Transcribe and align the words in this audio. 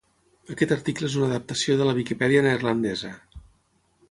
Aquest 0.53 0.73
article 0.75 1.09
és 1.11 1.17
una 1.19 1.27
adaptació 1.31 1.77
de 1.83 1.87
la 1.91 1.95
Viquipèdia 2.01 2.43
neerlandesa. 2.49 3.17